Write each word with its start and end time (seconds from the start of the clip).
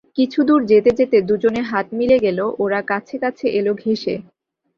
কিছুদূরে 0.17 0.65
যেতে 0.71 0.91
যেতে 0.99 1.17
দুজনের 1.29 1.65
হাত 1.71 1.87
মিলে 1.99 2.17
গেল, 2.25 2.39
ওরা 2.63 2.79
কাছে 2.91 3.15
কাছে 3.23 3.45
এল 3.59 3.67
ঘেঁষে। 3.81 4.15